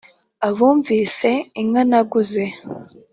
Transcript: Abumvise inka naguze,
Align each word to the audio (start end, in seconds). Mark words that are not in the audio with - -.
Abumvise 0.47 1.29
inka 1.61 1.83
naguze, 1.89 2.43